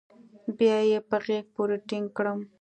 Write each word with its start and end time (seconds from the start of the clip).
بيا 0.57 0.77
يې 0.89 0.97
په 1.09 1.17
غېږ 1.23 1.45
پورې 1.55 1.77
ټينگ 1.87 2.07
کړم. 2.17 2.39